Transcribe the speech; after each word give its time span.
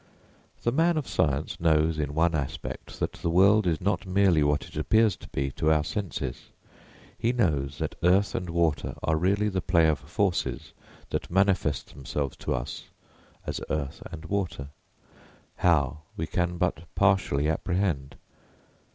The 0.63 0.71
man 0.71 0.97
of 0.97 1.07
science 1.07 1.59
knows, 1.59 1.99
in 1.99 2.15
one 2.15 2.33
aspect, 2.33 2.99
that 2.99 3.13
the 3.13 3.29
world 3.29 3.67
is 3.67 3.79
not 3.79 4.03
merely 4.07 4.41
what 4.41 4.67
it 4.67 4.75
appears 4.75 5.15
to 5.17 5.27
be 5.29 5.51
to 5.51 5.71
our 5.71 5.83
senses; 5.83 6.49
he 7.19 7.31
knows 7.31 7.77
that 7.77 7.93
earth 8.01 8.33
and 8.33 8.49
water 8.49 8.95
are 9.03 9.15
really 9.15 9.47
the 9.47 9.61
play 9.61 9.87
of 9.87 9.99
forces 9.99 10.73
that 11.11 11.29
manifest 11.29 11.93
themselves 11.93 12.35
to 12.37 12.51
us 12.55 12.85
as 13.45 13.61
earth 13.69 14.01
and 14.11 14.25
water 14.25 14.69
how, 15.57 15.99
we 16.17 16.25
can 16.25 16.57
but 16.57 16.81
partially 16.95 17.47
apprehend. 17.47 18.15